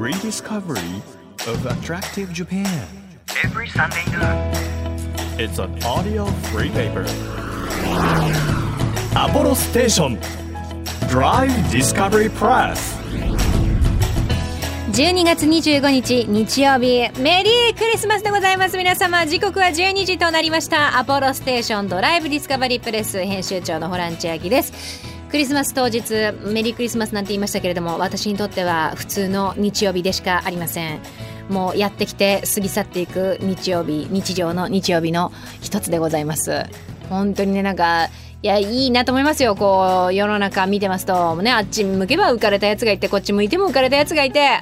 [0.00, 1.02] rediscovery
[1.46, 2.86] of attractive Japan.
[3.44, 4.50] every Sunday noon.
[5.38, 7.04] It's an audio free paper.
[9.14, 10.18] Apollo Station
[11.10, 12.96] Drive Discovery Press.
[14.92, 31.00] 12月25日日曜日メリークリスマスでございます皆様時刻は12時となりましたアポロステーションドライブディスカバリープレス編集長のホラン千秋ですクリスマス当日メリークリスマスなんて言いましたけれども私にとっては普通の日曜日でしかありません。
[31.48, 36.64] もうやってきて過ぎ去っていく日曜日日常の日曜日の一つでございます。
[37.08, 38.08] 本当にねなんか
[38.42, 39.54] いやいいなと思いますよ。
[39.54, 41.36] こう世の中見てますと。
[41.36, 44.58] ねあっち向けば浮かれたやつがいてこっち向いても浮かれたやつがいて。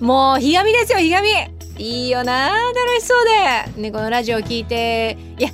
[0.00, 1.28] もうひがみですよひがみ。
[1.76, 3.24] いいよな楽しそう
[3.76, 3.82] で。
[3.82, 5.50] ねこのラジオ聞いていや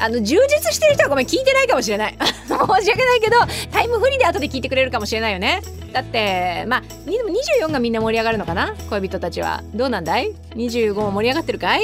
[0.00, 2.16] あの充実してる人はごめん聞いてないかもしれない。
[2.20, 3.36] 申し訳ないけど
[3.70, 5.62] タイムフリーで後で聞いてくれるかもしれないよね。
[5.92, 7.28] だってまあでも
[7.60, 8.74] 24がみんな盛り上がるのかな？
[8.88, 9.62] 恋人たちは。
[9.74, 11.82] どうなんだい ?25 も盛り上がってるかい？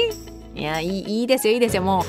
[0.54, 1.82] いやいいいいですよいいですよ。
[1.82, 2.04] も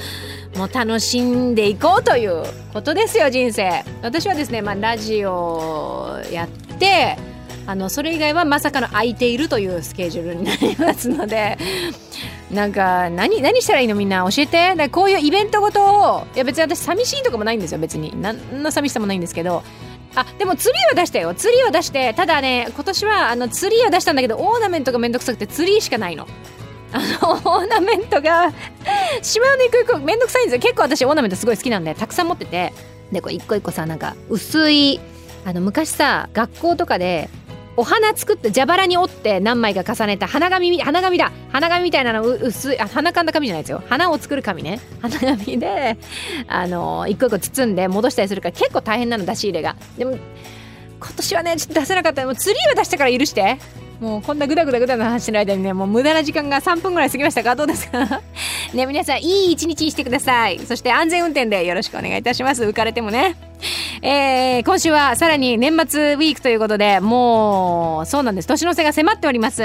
[0.56, 3.84] うもう楽しんでいこうということですよ人生。
[4.02, 6.48] 私はですねまあラジオやっ
[6.78, 7.18] て
[7.66, 11.58] あのそれ以外はまさかの空いているというスケジュールになりますので。
[12.52, 14.76] なんか何何したらいいのみんな教えて。
[14.76, 15.84] だこういうイベントごと
[16.20, 18.14] をいや別に私寂しいとかもないんですよ別に。
[18.22, 19.64] 何の寂しさもないんですけど。
[20.16, 21.34] あでもツリーは出したよ。
[21.34, 22.14] ツリーは出して。
[22.14, 26.28] ただね今年はあのツリーは出したんだけどオーナメントがめんどくさくてツリーしかないの。
[26.94, 28.54] あのオーナメントが
[29.22, 30.62] しまうの一個一個めんどくさいんですよ。
[30.62, 32.74] 結構私オーナメントすごい好きなんでたくさん持ってて。
[33.12, 35.00] でこう一個一個さなんか薄い
[35.46, 37.30] あの昔さ学校とかで
[37.80, 41.32] お花作って蛇腹に折って何枚か重ねた花紙花紙だ。
[41.52, 43.84] 花紙みたいなの薄いあ花かんだ紙じゃないですよ。
[43.88, 44.80] 花を作る紙ね。
[45.00, 45.96] 花紙で
[46.48, 49.76] あの一個一個包んで戻したりするから結構大変なの出し入れが。
[49.98, 50.18] でも
[51.00, 52.26] 今年はねちょっと出せなかった。
[52.26, 53.58] もうツリーは出したから許して。
[54.00, 55.74] もうこんなグダグダグダな話してる間にね。
[55.74, 57.56] もう無駄な時間が3分ぐらい過ぎましたか？
[57.56, 58.22] どうですか？
[58.74, 60.60] ね皆さんいい一日にしてください。
[60.60, 62.64] そして安全運転でよろしくお願いいたします。
[62.64, 63.36] 浮かれてもね。
[64.02, 68.48] えー、今週はさらに年末ウィークということでもうそうなんです。
[68.48, 69.64] 年の瀬が迫っております。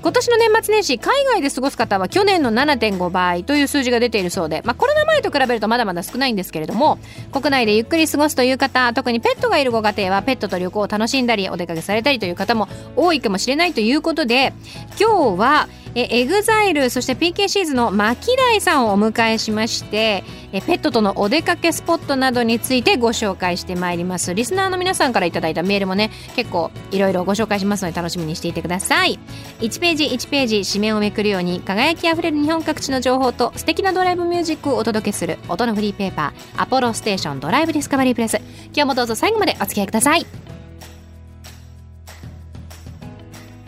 [0.00, 6.98] 今年の年末年始海外で過ごす方は去年の7.5倍という数字が出ているそうで、まあ、コロナ前と比べるとまだまだ少ないんですけれども
[7.32, 14.52] 国内でゆっくり過ごすという方特にペットがいるご家庭はペットと旅行を楽しんだりお出かけされたりという方も多いかもしれないということで
[15.00, 24.34] 今日はえエグザイルそして PK シーズの牧大さんをお迎えしましてえペットとのお出かけスポットなどについてご紹介してまいります。
[24.34, 29.18] リスナーの皆さんからいただいたメールもね結構いろいろご紹介しますので楽しみにしていてください。
[29.60, 38.36] 1ページ1ページ紙面をめくるように輝きあふれる日本各地の情報と素敵なドライブミュージックをお届けする音のフリーペーパー apollostation Drive Discovery PRESS。
[38.72, 40.26] 今日もどうぞ最後までお付き合いください。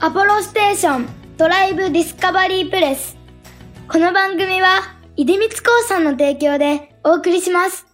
[0.01, 1.20] アポロステーション。
[1.41, 3.17] ドライブディスカバリープレス。
[3.89, 4.83] この番組は、
[5.17, 7.90] 出光興産の提供でお送りします。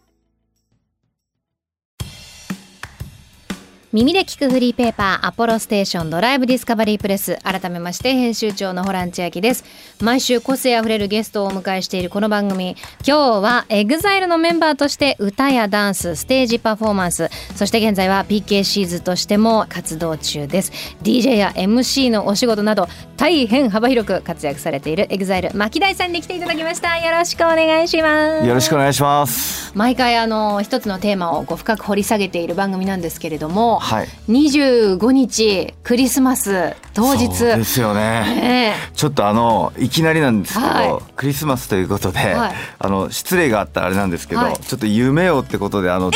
[3.96, 9.64] 耳で聞くフリーペーパーアポロステーションドライブディスカバリープレス改めまして編集長のホラン千秋です。
[10.02, 12.76] 毎週個性あふれるゲストをお迎えしているこの番組。
[13.08, 20.72] 今日は EXILE のメンバーとして歌やダンスステージパフォーマンスそして現在は PK シーズとしても活動中です。
[21.02, 26.98] DJ や MC のお仕事など大変幅広く活躍されている EXILE MAKIDAI さんに来ていただきました。
[26.98, 28.46] よろしくお願いします。
[28.46, 29.72] よろしくお願いします。
[29.74, 34.08] 毎回あの一つのテーマをこう深く掘り下げている番組なんですけれども、はい。
[34.28, 37.32] 25日クリスマス当日。
[37.36, 38.00] そうですよね。
[38.00, 42.52] ねちょっとあのいきなりなんですけど、はクリスマスということで、はい。
[42.80, 44.58] あの失礼があったらあれなんですけど、はい。
[44.58, 46.10] ちょっと夢をってことであの、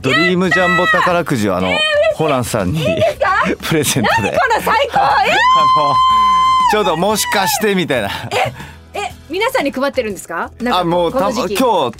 [0.00, 1.76] ドリームジャンボ宝くじをあの、
[2.14, 2.80] ホランさんに
[3.60, 4.98] プレゼントで、これ最高。
[4.98, 5.10] えあ
[5.78, 5.94] の
[6.72, 8.08] ちょうどもしかしてみたいな。
[8.30, 8.52] え
[9.28, 10.50] 皆さんに配ってるんですか？
[10.64, 11.92] かあもうた今日ちょう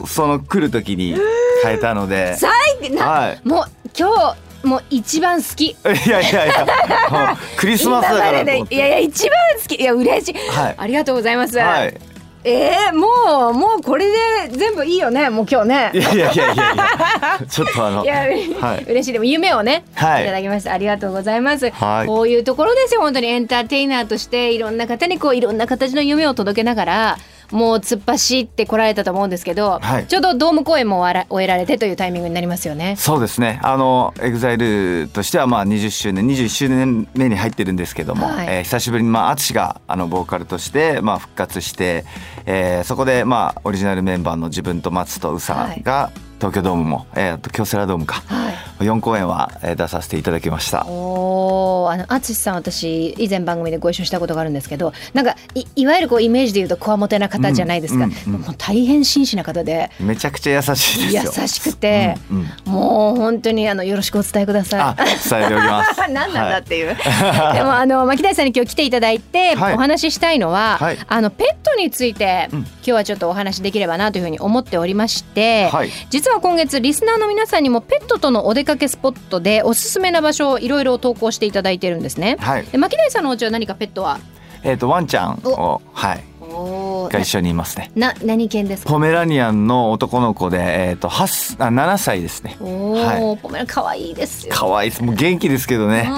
[0.00, 1.16] どその来る時に
[1.62, 3.40] 変えたので、最な、はい。
[3.44, 5.66] もう今日もう一番好き。
[5.70, 5.76] い
[6.10, 8.74] やいやいや、クリスマスだからと思って。
[8.74, 9.80] いやいや一番好き。
[9.80, 10.74] いや嬉しい、はい。
[10.76, 11.96] ありがとうございます、はい。
[12.42, 15.90] えー、もうもうこれで全部いいよねもう今日ね。
[15.94, 16.74] いやいやいやいや。
[16.74, 18.26] いや、ちょっとあの、いや、
[18.60, 18.84] はい。
[18.88, 19.12] 嬉しい。
[19.12, 20.24] でも夢をね、はい。
[20.24, 20.72] い、ただきました。
[20.72, 22.06] ありがとうございます、はい。
[22.08, 23.28] こういうところですよ本当に。
[23.28, 27.18] エンターテイナーとしていろんな方にこういろんな形の夢を届けながら
[27.52, 32.96] もう突っ走ってこられたと思うんですけど、はいちょうどドーム公演も終えられてというタイミングになりますよね。
[32.96, 33.60] そうですね。
[33.62, 42.04] あの EXILE としてはまあ20周年、21周年目に入ってるんですけども、はいえー久しぶりにまあ淳があのボーカルとしてまあ復活して、
[42.46, 46.10] えーそこでまあオリジナルメンバーの自分と松と宇佐が
[46.42, 48.54] 東京ドームも、えー、あと京セラドームか、はい。
[48.80, 50.84] 4公演はえー出させていただきました。
[50.88, 59.90] おーあの淳さん私以前番組でご一緒したことがあるんですけどなんかいいわゆるこうイメージで言うとこわもてな方じゃないですか、うんうんうんもう大変真摯な方で。
[60.00, 61.32] めちゃくちゃ優しいですよ。
[61.42, 64.80] 優しくて、うんうんもう本当にあのよろしくお伝えください。
[64.80, 66.00] あ伝えておきます。
[66.10, 66.96] 何なんだっていう、
[67.54, 69.74] でもあの牧大さんに今日来ていただいて、はい。
[69.74, 70.98] お話ししたいのは、はい。
[71.06, 72.58] あのペットについて、うん。
[72.60, 75.90] 今日はちょっとお話しできればなというふうに思っておりまして、はい。
[76.10, 82.36] 実は今月リスナーの皆さんにもペットとのお出かけスポットでおすすめな場所をいろいろ投稿していただいてるんですね。
[82.40, 82.64] はい。
[82.66, 84.18] で牧大さんのお家は何かペットは？
[84.64, 86.24] えっ、とワンちゃんをはい。
[86.40, 87.90] おが一緒にいますね。
[87.94, 88.90] な何犬ですか？
[88.92, 90.58] ポメラニアンの男の子で
[90.90, 92.56] えっ、と8あ7歳ですね。
[92.60, 94.54] おお、ポメラ可愛いですよ。
[94.56, 95.02] 可愛いです。
[95.02, 96.08] もう元気ですけどね。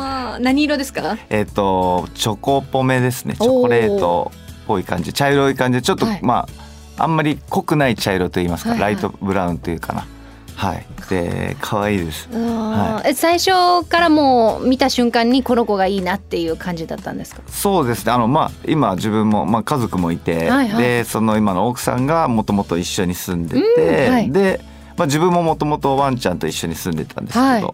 [0.41, 1.17] 何色ですか？
[1.31, 3.35] えっ、とチョコポメですね。
[3.35, 5.13] チョコレートっぽい感じ。
[5.13, 5.79] 茶色い感じ。
[5.79, 6.21] でちょっと、はい。
[6.23, 6.49] まあ
[6.97, 8.95] あんまり濃くない茶色と言いますか、はいはい。
[8.95, 10.07] ライトブラウンというかな。
[10.55, 10.87] はい。
[11.11, 12.29] で可愛いです。
[12.33, 17.43] うわーえ最初からもう見た瞬間にこの子がいいなっていう感じだったんですか？
[17.49, 18.13] そうですね。
[18.13, 20.83] あのまあ今自分も、まあ、家族もいて、はいはい。
[20.83, 24.31] でその今の奥さんがもともと一緒に住んでて、うんはい。
[24.31, 24.61] で、
[24.97, 27.65] まあ、自分ももともとワンちゃんと一緒に住んでたんですけど、はい。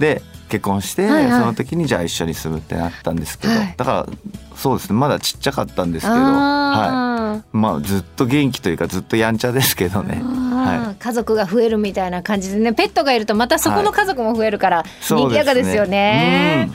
[0.00, 1.40] で結婚して、はいはい。
[1.40, 3.74] その時にじゃあ一緒に住むってなったんですけど、はい。
[3.76, 4.06] だから
[4.56, 10.20] そうですねまだちっちゃかったんですけど、はあい、まあずっと元気というかずっとやんちゃですけどね。
[10.22, 16.70] は家族が増えるみたいな感じでねペットがいるとまたそこの家族も増えるからそう賑やかですよね。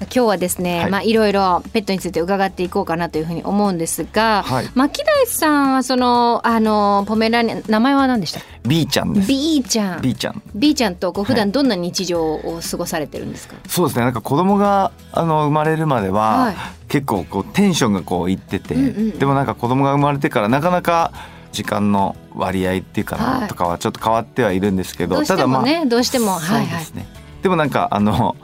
[0.00, 0.90] うん今日はですね、はい。
[0.90, 4.70] まあいろいろペットについて伺っていこうかなというふうに思うんですが、はい。
[4.74, 9.28] 牧大さんはそのあのポメラニ名前は何でしたっ B ちゃんけです。
[9.28, 10.02] B ちゃん。
[10.02, 10.42] B ちゃん。
[10.54, 11.40] B ちゃんとこう普はい。
[11.42, 14.04] 段どんな日常を過ごされてるんですか、そうですね。
[14.04, 16.56] なんか子供があの生まれるまでは、はい。
[16.88, 19.18] 結構こうテンションがこういってて、うんうんうん。
[19.18, 21.12] でもなんか子供が生まれてからなかなか
[21.52, 23.48] 時間の割合っていうかな、はい。
[23.48, 27.06] とかはちょっと変わってはいるんですけどどうしてもね、どうしてもそうですね、
[27.42, 28.34] でもなんかあの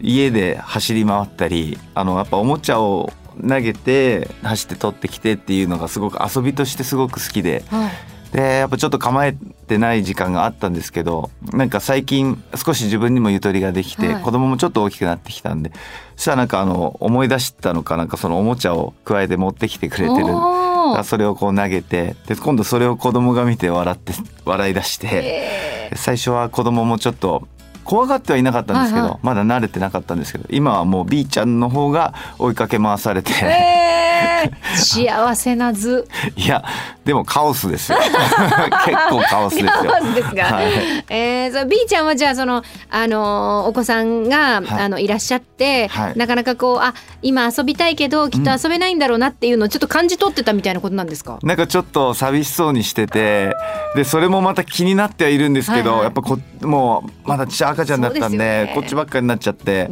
[0.00, 3.12] 家で走り回ったりあのやっぱおもちゃを
[3.46, 7.64] 投げて走って取ってきてっていうのがすごく遊びとしてすごく好きで。
[7.68, 7.82] はい。
[7.84, 7.92] はい
[8.32, 9.36] でやっぱちょっと構え
[9.66, 14.22] てない時間があったんですけどなんか最近少し自分にもゆとりができて、はい。
[14.22, 15.72] 子供もちょっと大きくなってきたんで
[16.14, 20.26] そしたらなんかあの思い出したのかなんかそのおもちゃを加えて持ってきてくれてる。
[21.04, 24.12] それをこう投げてで今度それを子供が見て笑って
[24.44, 25.08] 笑い出して
[25.92, 27.46] え最初は子供もちょっと
[27.90, 29.20] 怖がってはいなかったんですけど、はいはい。
[29.24, 34.09] まだ慣れてなかったんですけど今はもう B ちゃんの方が追いかけ回されて、ーえー
[34.74, 36.06] 幸せな図。
[36.36, 36.64] いや
[37.04, 37.98] でもカオスですよ。
[38.84, 39.70] 結構カオスですよ。
[39.70, 40.64] カオスですかはい。
[41.08, 44.82] えー、そう B ちゃんはじゃあその、あのーお子さんが、はい。
[44.82, 46.18] あのいらっしゃって、はい。
[46.18, 53.54] なかなかこうあ今遊びたいけどきっと遊べないんだろうなっていうのをちょっと感じ取ってたみたいなことなんですか、なんかちょっと寂しそうにしてて
[53.94, 55.98] でそれもまた気になってはいるんですけど、はい。
[55.98, 58.72] はいやっぱこもうまだちっちゃい赤ちゃんだったんでね。
[58.74, 59.88] こっちばっかりになっちゃって。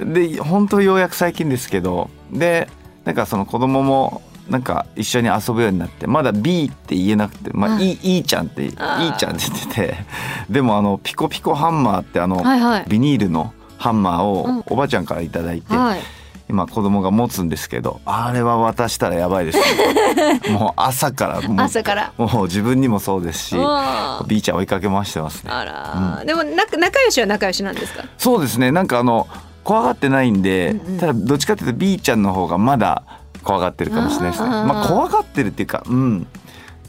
[0.00, 0.12] う、ん。
[0.12, 2.68] で本当ようやく最近ですけどで
[3.04, 7.92] なんかその子供もなんか一緒に遊ぶようになってまだ B って言えなくて、まあ、はい。
[7.92, 9.94] いいいちゃんっていいちゃんって言ってて
[10.50, 12.84] でもあのピコピコハンマーってあの、はいはい。
[12.88, 14.58] ビニールのハンマーうん。
[14.58, 16.00] をおばあちゃんからいただいて、はい。
[16.48, 19.58] 今子供が持つんですけどあれは渡したらやばいです
[20.50, 22.12] もう朝からもう朝から。
[22.18, 25.50] もう自分にもそうですしあ B ちゃん追いかけ回してますね。
[25.52, 28.02] あら、でもな仲良しは仲良しなんですか？
[28.18, 28.72] そうですね。
[28.72, 29.28] なんかあの
[29.64, 30.98] 怖がってないんで、うんうん。
[30.98, 33.02] ただどっちかっていうと B ちゃんの方がまだ
[33.42, 34.48] 怖がってるかもしれないですね。
[34.48, 36.26] まあ怖がってるっていうかうん。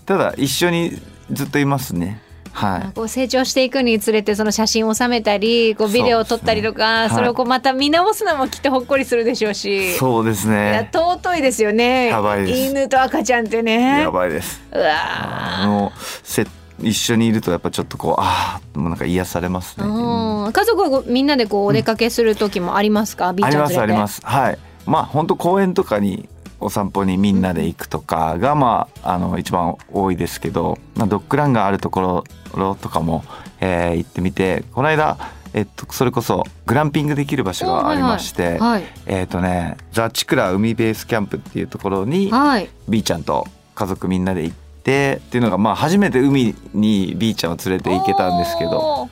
[0.06, 0.92] ただ一緒に
[1.32, 2.22] ずっといますね。
[2.54, 2.94] はい。
[2.94, 7.22] こう成長していくにつれてその写真を収めたりこうビデオを撮ったりとかそ,、ね。
[7.24, 9.94] れをこうまた見直すのもきっとほっこりするでしょうし。
[9.94, 12.08] そうですいやね尊いですよね。
[12.08, 12.60] やばいです。
[12.72, 14.02] 犬と赤ちゃんってね。
[14.02, 14.62] やばいです。
[14.74, 15.92] うわあの
[16.24, 16.46] せ
[16.84, 20.54] 一緒にいるとやっぱちょっとこうああもうなんか癒されますね、ーうん。
[20.54, 24.22] 家族はみんなでこうお出かけする時もありますか、ビーありますあります。
[24.24, 24.58] はい。
[24.86, 26.28] まあ本当公園とかに
[26.60, 32.24] お散歩にみんなで行くとかがまああの一番多いですけど、まあ、ドッグランがあるとこ
[32.54, 33.24] ろとかも、
[33.60, 35.18] えー行ってみてこの間
[35.54, 38.84] えっと、それこそグランピングできる場所がありまして、はい。
[39.06, 42.70] えっ、とねザ・チクラ海ベースキャンプっていうところにはい。
[42.88, 49.10] B ちゃんと家族みんなで行ってっていうのがまあ初めて海に B ちゃんを連れて行けたんですけど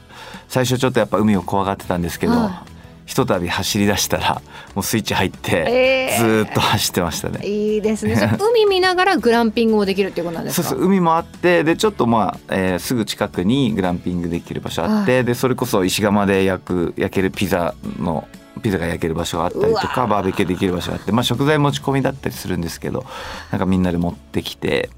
[0.48, 2.64] 最初ちょっとやっぱ海を怖がってたんですけど、は
[3.06, 4.42] ひとたび走り出したら
[4.76, 6.18] もうスイッチ入ってえー。
[6.20, 7.44] ずーっと走ってましたね。
[7.44, 8.16] いいですね。
[8.40, 10.68] 海見ながらグランピングもできるっていうことなんですか？
[10.70, 18.28] そうそう海もあってでちょっとまあ、えーすぐ近くにグランピングできる場所あって、はでそれこそ石窯で焼く焼けるピザの
[18.62, 23.06] ピザが焼ける場所があったりとかバーベキューできる場所があって、まあ、食材持ち込みだったりするんですけど
[23.52, 24.90] なんかみんなで持ってきて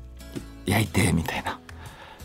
[0.66, 1.58] 焼いてみたいな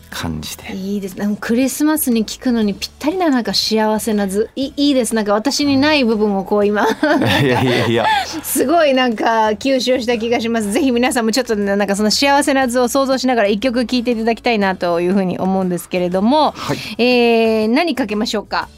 [0.09, 0.73] 感じで。
[0.73, 1.15] いいです。
[1.15, 4.49] ねクリスマスに聞くのにぴったりななんか幸せな図。
[4.55, 5.13] いいいです。
[5.15, 8.05] なんか私にない部分をこう今いやいやいや。
[8.43, 10.71] すごいなんか吸収した気がします。
[10.71, 16.77] ぜひ皆さんもちょっとねなんかその幸せな図を想像しながら一曲聴いていただきたいなというふうに思うんですけれども、はい。
[16.97, 18.69] えー何かけましょうか？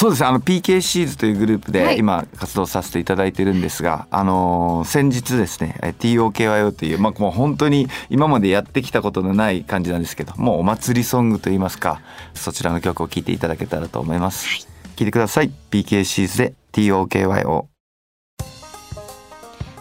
[0.00, 0.22] そうです。
[0.22, 1.96] ねあの PK シーズというグループはい。
[1.96, 12.00] で今活動させていただいてるんですが、あのー先日ですねえ TOKYO という、まあ、もう本当に今までやってきたことのない感じなんですけどもうお祭りソングといいますか
[12.32, 14.66] そちらの曲を聴いていただけたらと思います。
[14.96, 15.52] 聴いてください。
[15.70, 17.69] PK シーズで TOKYO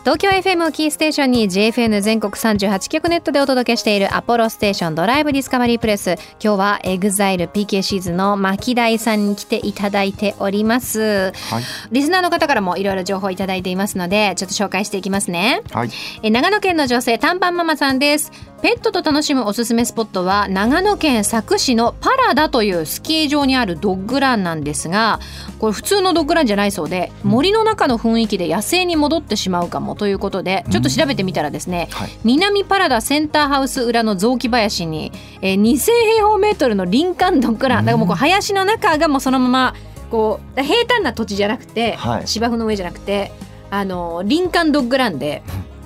[0.09, 6.15] 東京 FM をキーステーションに JFN 全国38局ネットでお届けしているアポロステーションドライブディスカバリープレス。
[6.43, 11.31] 今日は EXILEPK シーズの牧大さんに来ていただいております。
[11.31, 11.63] はい。
[11.91, 15.61] リスナーの方からもいろいろ情報いただいていますのでちょっと紹介していきますね。
[15.73, 15.91] はい。
[16.23, 25.21] え長野県の女性短パンママさんですペットと楽しむおすすめスポットは長野県佐久市のパラダというスキー場にあるドッグランなんですが
[25.59, 32.09] これ普通のドッグランじゃないそうで森の中の雰囲気で野生に戻ってしまうかもということでちょっと調べてみたらですね、はい。
[32.25, 37.85] 南パラダセンターハウス裏の雑木林に、えー2000平方メートルの林間ドッグラン。
[37.85, 39.75] だからもうこう林の中がもうそのまま
[40.11, 42.27] こう平坦な土地じゃなくて、はい。
[42.27, 43.31] 芝生の上じゃなくて
[43.69, 45.43] あの林間ドッグランで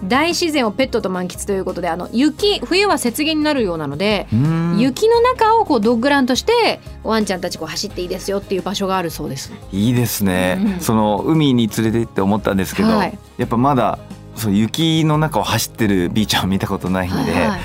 [0.07, 4.27] 大自然をペットと満喫ということであの雪冬は雪原になるようなので、
[4.77, 9.51] 雪の中をこうドッグランとしてワンちゃんたちこう走っていいですよっていう場所があるそうです。
[9.71, 10.79] いいですね、うん。
[10.79, 13.99] その海に連れて行って思ったんですけど、はいやっぱまだ
[14.35, 17.59] その雪の中を走ってるビーちゃんを見たことないんで、はいはい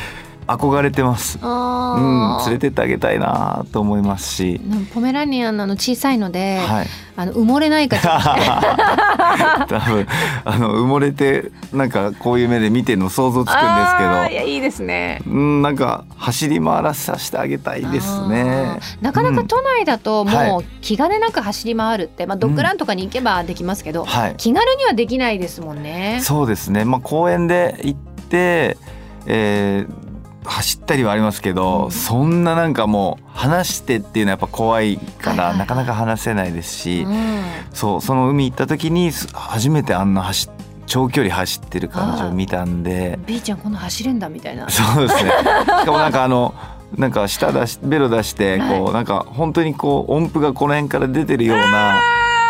[0.48, 1.38] 憧れてます。
[1.42, 4.60] うん、連れてってあげたいなと思いますし、
[4.94, 6.86] ポメラニアンの小さいので、はい。
[7.18, 7.96] あの埋もれないか
[9.68, 10.06] 多分
[10.44, 15.18] あの埋もれてなんかこういう目で見てるの想像つくんですあーいやいいですね。
[15.24, 24.34] けど、うんなんか走り回らさせてあげたいですねなかなか都内だともう気兼ねなく走り回るって、まあ、ドッグランとかに行けばできますけど、はい。
[24.36, 26.20] 気軽にはできないですもんね。
[26.22, 26.84] そうですね。
[26.84, 28.78] まあ公園で行って、
[29.26, 30.07] えー
[30.44, 31.90] 走ったりはありますけど、うん。
[31.90, 35.58] そんななんかもう話してっていうのはやっぱ怖いから、はいはいはい。
[35.58, 37.42] なかなか話せないですし、うん。
[37.72, 44.68] そうその海行った時にす初めてあんな走っ長距離走ってる感じを見たんで、B ちゃんこんな走れんだみたいな。
[44.70, 45.30] そうですね。
[45.80, 46.54] しかもなんかあの。
[46.96, 52.00] なんか舌出しベロ出してこう、はなんか本当にこう音符がこの辺から出てるような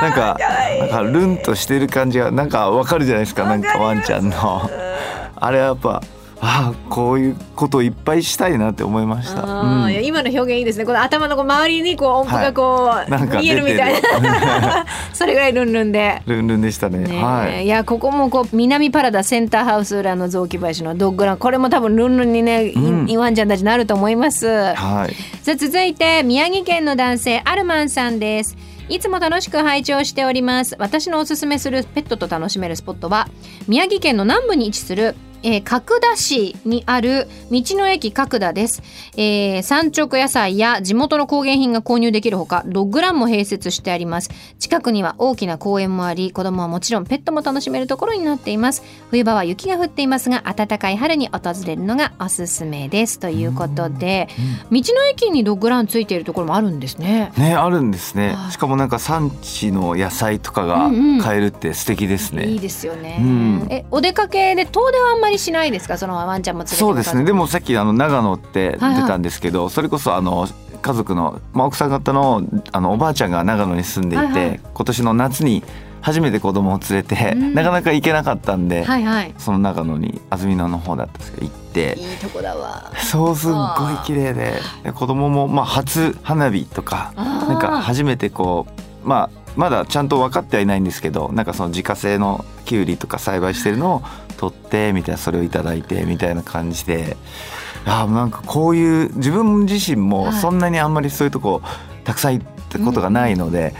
[0.00, 0.38] なんか
[0.78, 4.70] なんかルンとしてる感じがなんかわかるじゃないですかなんかワンちゃんの。
[5.40, 6.02] あれはやっぱ
[6.40, 9.42] ああこういうことをいっぱいしたいなって思いました。
[9.42, 16.22] うん今の表現いいですねこの頭のこう周りにこう音符がこう、なんか見えるみたいな それぐらいルンルンで。
[16.26, 16.98] ルンルンでしたね。
[16.98, 17.64] ねえはい。
[17.64, 24.46] いやここもこう南パラダセンターハウス裏の雑木林のドッグランこれも多分ルンルンにね、うんイワンちゃんたちなると思います。
[24.46, 25.14] はい。
[25.42, 28.56] さあ続いて宮城県の男性アルマンさんです
[28.88, 33.28] いつも楽しく拝聴しております私のおすすめするペットと楽しめるスポットは
[33.66, 38.82] 宮城県の南部に位置するえー角田市にある道の駅角田です、
[39.16, 44.30] えー産直野菜や地元の工芸品が購入できるほかドッグランも併設してあります。
[44.58, 48.82] 近くには大きな公園もあり子供はもちろんペットも楽しめるところになっています。
[49.10, 53.18] 冬場は雪が降っていますが暖かい春に訪れるのがおすすめです。
[53.18, 54.28] ということで
[54.70, 57.32] 道の駅にドッグランついているところもあるんですね。
[57.36, 58.34] ねあるんですね。
[58.34, 58.52] はい。
[58.52, 61.20] しかもなんか産地の野菜とかがうんうん。
[61.20, 62.46] 買えるって素敵ですね。
[62.46, 63.66] いいですよね、うん。
[63.70, 65.98] えお出かけで遠出はあんまりしないですか？
[65.98, 67.24] そのワンちゃんも連れてそうですね。
[67.24, 70.48] でももさっきあの長野って出たんですけど、それこそあの
[70.80, 72.42] 家族の、まあ、奥さん方の
[72.72, 74.60] あのおばあちゃんが長野に住んでいて、はいはい。
[74.74, 75.62] 今年の夏に
[76.00, 77.54] 初めて子供を連れて、うん。
[77.54, 79.34] なかなか行けなかったんで、はいはい。
[79.38, 81.96] その長野に安曇野の方だったんですけど行って。
[81.98, 82.92] いいとこだわ。
[82.96, 84.54] そうすっごい綺麗で。
[84.84, 88.66] で子供もまあ初花火とかななんか初めてこ
[89.04, 94.02] うまあまだちゃんと分かってはいないんですけどなんかその自家製のきゅうりとか栽培してるのを
[94.36, 97.16] 取ってみたいなそれをいただいてみたいな感じで
[97.84, 101.60] あーなんかこういう自分自身もそんなにあんまりそういうとこ
[102.04, 103.74] たくさん行ったことがないので、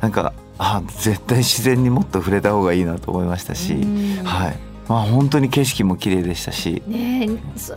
[0.00, 4.24] なんかあー絶対自然にもっと触れた方がいいなと思いましたし、うん。
[4.24, 7.28] はいまあ本当に景色も綺麗でしたし、ね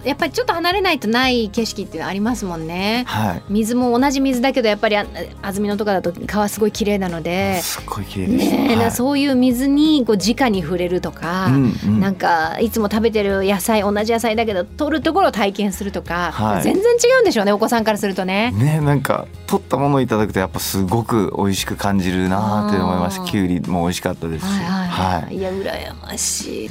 [0.03, 3.03] やっぱりちょっと離れないとない景色っていうのありますもんね。
[3.05, 3.43] はい。
[3.49, 5.05] 水も同じ水だけどやっぱりあ
[5.43, 7.59] 安曇野とかだと川すごい綺麗なので。
[7.61, 8.57] すっごい綺麗でした。
[8.57, 8.91] ねえ、はい。
[8.91, 11.99] そういう水にこう直に触れるとか、うんうん。
[11.99, 16.63] なんかいつも食べてる野菜同じ野菜だけど取るところを体験するとか、はい。
[16.63, 18.51] 全然違うんでしょうねお子さんからするとね。
[18.53, 23.25] ねなんか取ったものをいただくとやっぱすごく美味しく感じるなって思いましあー。
[23.25, 24.49] たきゅうりも美味しかったですし。
[24.63, 25.37] はい、はい。
[25.37, 26.69] いや羨ましい。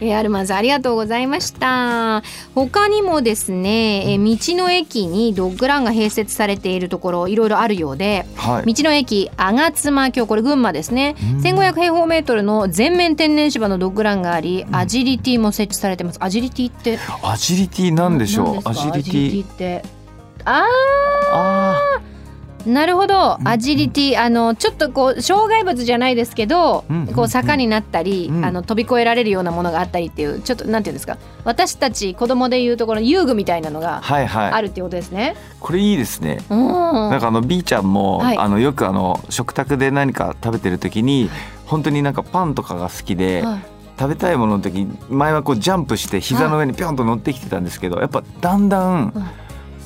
[0.00, 2.22] えーアルマンさんありがとうございました。
[2.54, 4.18] 他にもですね、えー
[4.54, 8.72] 道の駅にドッグランが併設されているところいろいろあるようではい。
[8.74, 11.16] 道の駅吾妻峡これ群馬ですね。
[11.20, 11.40] うん。
[11.40, 16.18] 1500平方メートルの全面天然芝のドッグランがありアジリティも設置されてます。
[16.22, 16.98] アジリティって？
[17.22, 19.82] アジリティなんでしょ何うアジリティって。
[20.44, 20.64] あ
[21.32, 21.87] あー
[22.66, 23.36] なるほど。
[23.40, 28.44] うんアジリティあのちょっとこう障害物じゃないですけど、うんこう坂になったり、うん。
[28.44, 31.18] あの飛び越えられるようなものがあったりっていうちょっとなんていうんですか。
[31.44, 34.50] 私たち子供でいうところの遊具みたいなのがはいはい。
[34.52, 35.36] あるっていうことですね。
[35.60, 36.38] これいいですね。
[36.50, 36.58] うん。
[37.10, 38.38] なんかあの B ちゃんも、はい。
[38.38, 41.30] あのよくあの食卓で何か食べてる時に
[41.66, 43.60] 本当になんかパンとかが好きで、はい。
[43.98, 49.12] 食べたいものの時に前はこうジャンプして膝の上にピョンと乗ってきてたんですけどやっぱだんだん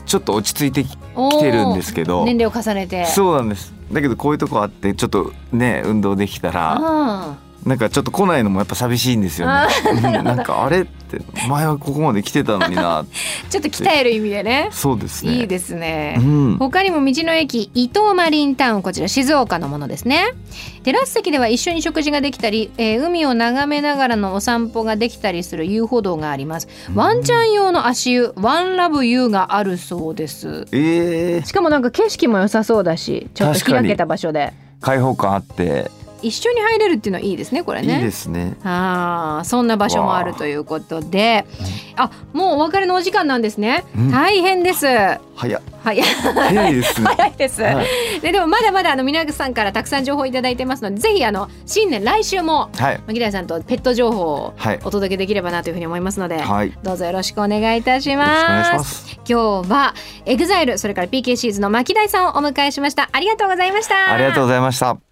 [0.07, 0.97] ちょっと落ち着いてきき
[1.41, 2.25] てるんですけど。
[2.25, 3.07] 年齢を重ねて。
[3.07, 3.73] そうなんです。
[3.93, 9.69] だけどこういうとこあってちょっとね運動できたらあなんかちょっと来ないのもやっぱ寂しいんですよね。
[10.23, 13.03] なんかあれって前はここまで来てたのにな。
[13.03, 13.07] ー
[13.51, 14.69] ちょっと鍛える意味でね。
[14.73, 15.33] そうですね。
[15.33, 16.17] いいですね。
[16.19, 20.35] うん、他にも道の駅伊東マリンタウンこちら静岡のものですね。
[20.83, 26.69] テラス席では一緒に食事ができたり、えー海を眺めながらのお散歩ができたりする遊歩道があります。
[26.95, 30.67] ワンちゃん用の足湯ワンラブユーがあるそうです。
[30.73, 34.53] えー、しかもなんか景色も良さそうだしちょっと開けた場所で。
[34.81, 35.91] 開放感あって
[36.23, 37.97] 一緒に入れるっていうのはいいですねこれね。
[37.99, 38.57] いいですね。
[38.65, 41.45] あーそんな場所もあるということで。
[41.97, 42.11] あ。
[42.33, 44.11] もうお別れのお時間なんですね、うん。
[44.11, 44.87] 大変です。
[45.35, 46.01] 早はい。
[46.03, 47.01] 早いです。
[47.01, 47.07] ね。
[47.17, 47.87] 早いです、はい。
[48.21, 53.01] ででもまだまだあの皆さんからたくさん情報いただいてますのでぜひあの新年来週もはい。
[53.07, 54.79] 牧田さんとペット情報をはい。
[54.85, 56.69] お届けできればなというふうに思いますので、はい。
[56.69, 59.09] よどうぞよろしくお願いいたしろしくお願いしまます。
[59.09, 59.21] す。
[59.29, 59.95] 今日は
[60.27, 63.09] エグザイルそれから PK シーズの牧大さんをお迎えしました。
[63.13, 64.13] ありがとうございました。
[64.13, 65.12] ありがとうございました。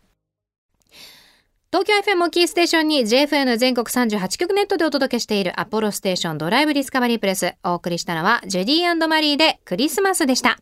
[1.73, 10.59] 東京 FM をキーステーションに JFN 全国38局ネットでお届けしている apollostation Drive Discovery PRESS お送りしたのは JUDY AND MARY でクリスマスでした。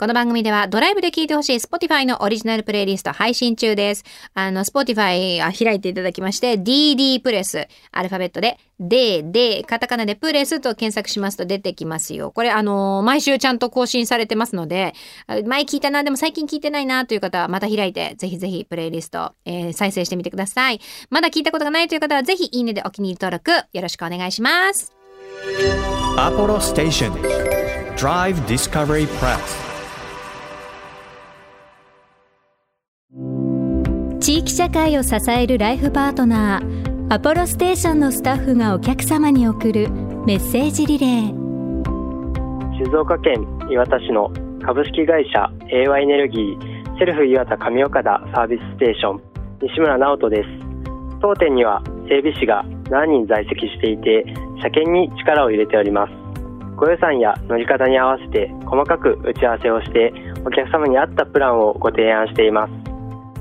[0.00, 4.04] この番組ではドライブで聴いてほしい Spotify のオリジナルプレイリスト配信中です。
[4.32, 12.30] あの、Spotify 開いていただきまして、DD プレス、アルファベットで、D、D、カタカナでプレスと検索しますと出てきますよ。
[12.30, 14.94] これ、あの、毎週ちゃんと更新されてますので、
[15.44, 20.80] 前聞いたな、でも最近聞いてないなという方はまた開いて、ぜひぜひプレイリスト、えー再生してみてください。
[21.10, 24.94] まだ聞いたことがないという方は、ぜひいいねでお気に入り登録、よろしくお願いします。
[26.16, 27.12] Apollo Station
[27.96, 29.69] Drive Discovery Press
[34.50, 39.88] 地域社会を支えるライフパートナーアポロステーションのスタッフがお客様に送る
[40.26, 44.28] メッセージリレー静岡県磐田市の
[44.66, 49.22] 株式会社 AY エネルギーセルフ磐田上岡田サービスステーション
[49.62, 50.48] 西村直人です。
[51.22, 54.24] 当店には整備士が何人在籍していて
[54.62, 56.12] 車検に力を入れております。
[56.76, 60.12] ご予算や乗り方に合わせて細かく打ち合わせをして
[60.44, 62.89] お客様に合ったプランをご提案しています。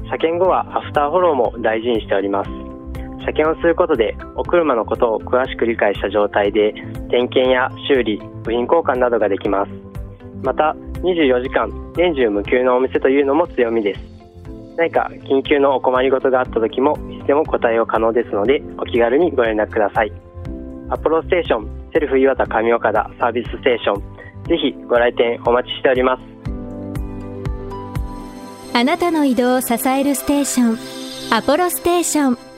[0.10, 2.50] 車検後はアフターフォローも大事にしております。
[3.19, 6.74] 車検をすることでお車のことを詳しく理解した状態で
[7.10, 9.72] 点検や修理部品交換などができます。
[10.43, 14.02] また24時間年中無休のお店というのも強みです。
[14.78, 20.12] 何か緊急のお困りごとがあった時もいつでもお答え可能ですのでお気軽にご連絡ください。
[20.89, 26.28] apollostation セルフ岩田上岡田サービスステーションぜひご来店お待ちしております。
[28.73, 32.48] あなたの移動を支えるステーション apollostation。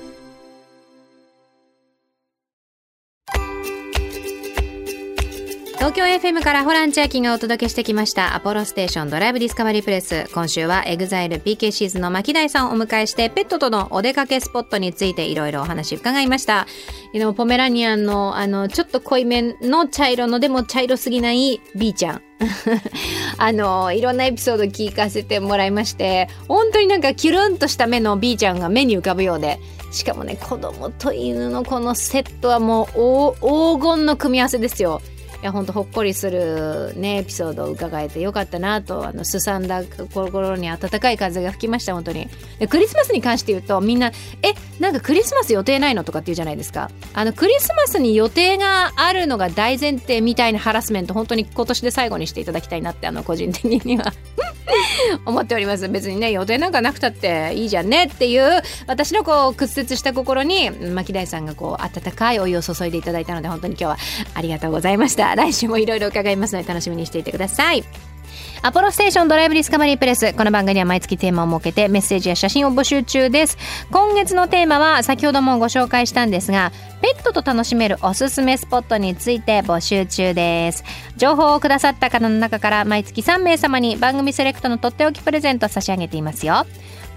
[5.82, 10.30] 東京 FM からホラン千秋がお届けしてきました apollostation Drive Discovery PRESS。
[10.32, 16.68] 今週はエグザイル PK シーズンの牧大さんをお迎えしてペットとのお出かけスポットについていろいろお話伺いました。
[17.14, 22.22] でもポメラニアンのあのちょっと濃いめの茶色のでも茶色すぎない B ちゃん。
[23.40, 29.60] あのいろんなエピソード聞かせてもらいまして本当になんかキュルンとした目の B ちゃんが目に浮かぶようで。
[29.92, 35.02] しかもね子供と犬のこのセットはもう黄金の組み合わせですよ。
[35.42, 42.28] いや本当ほっこりするねエピソードを伺えてよかったなとあのすさんだ心に温かい風が吹きました本当に
[42.60, 44.12] でクリスマスに関して言うとみんな
[44.44, 54.14] 「えなんかクリスマス予定ないの?」とかって言うじゃないですかあのクリスマスに予定があるのが大前提みたいなハラスメント本当に今年で最後にしていただきたいなってあの個人的には
[55.26, 55.88] 思っております。
[55.90, 63.98] 別にね予定なんかなくたっていいじゃんねっていう私のこう屈折した心に牧大さんがこう温かいお湯を注いでいただいたので本当に今日は
[64.34, 65.36] ありがとうございました。
[65.36, 68.11] 来週もいろいろ伺いますので楽しみにしていてください。
[68.62, 70.34] アポロステーションドライブディスカバリープレス。
[70.34, 73.58] この番組は毎月テーマを設けてメッセージや写真を募集中です。
[73.92, 80.84] 今月のテーマは先ほどもご紹介したんですが、ペットと楽しめるおすすめスポットについて募集中です。
[81.18, 86.66] 情報をくださった方の中から毎月3名様に番組セレクトのとっておきプレゼントを差し上げていますよ。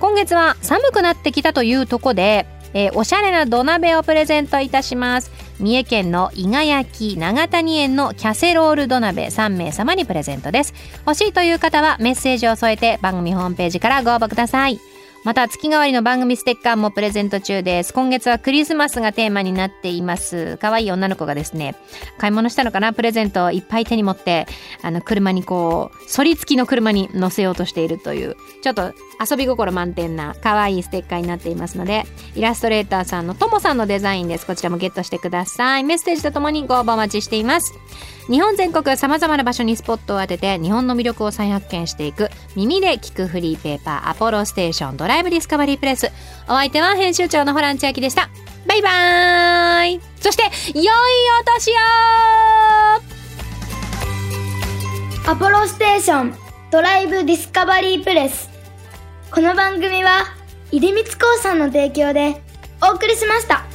[0.00, 10.74] 今月は寒くなってきたというとこで、えーおしゃれな土鍋をプレゼントいたします三重県の伊賀焼長谷園のキャセロール土鍋3名様にプレゼントです。
[11.06, 14.93] 欲しいという方はメッセージを添えて番組ホームページからご応募ください。
[15.24, 17.94] また月替わりの番組ステッカーもプレゼント中です。
[17.94, 20.58] 今月はクリスマスがテーマになっています。
[20.58, 21.76] 可愛い女の子がですね
[22.18, 22.92] 買い物したのかな？
[22.92, 24.46] プレゼントをいっぱい手に持って
[24.82, 34.46] あの車にこう反り付きの車に乗せようとしているというちょっと遊び心満点な可愛いステッカーになっていますのでイラストレーターさんのともさんのデザインです。
[34.46, 35.84] こちらもゲットしてください。
[35.84, 37.72] メッセージとともにご応募お待ちしています。
[38.28, 46.10] 日本全国さまざまな場所にスポットを当てて日本の魅力を再発見していく耳で聞くフリーペーパーアポロステーションドライブディスカバリープレス。
[46.46, 48.30] お相手は編集長のホラン千秋でした。
[48.66, 50.00] バイバーイ。
[50.20, 51.74] そして良いお年を。
[55.30, 56.34] アポロステーション
[56.70, 58.48] ドライブディスカバリープレス。
[59.30, 60.24] この番組は
[60.70, 62.40] 出光興産の提供で
[62.82, 63.73] お送りしました。